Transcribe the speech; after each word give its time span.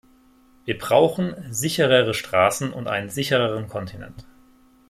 Wir 0.65 0.79
brauchen 0.79 1.35
sicherere 1.53 2.15
Straßen 2.15 2.73
und 2.73 2.87
einen 2.87 3.11
sichereren 3.11 3.67
Kontinent. 3.67 4.25